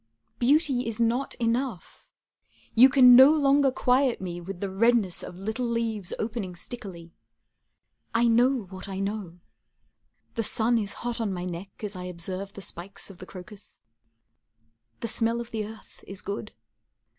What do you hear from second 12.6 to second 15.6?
spikes of the crocus. The smell of